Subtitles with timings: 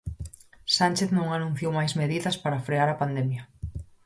[0.77, 3.43] Sánchez non anunciou máis medidas para frear a pandemia.